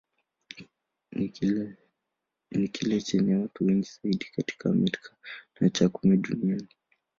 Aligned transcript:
Ni 2.55 2.67
kile 2.67 3.01
chenye 3.01 3.35
watu 3.35 3.65
wengi 3.65 3.89
zaidi 4.03 4.25
katika 4.35 4.69
Amerika, 4.69 5.13
na 5.59 5.69
cha 5.69 5.89
kumi 5.89 6.17
duniani. 6.17 6.67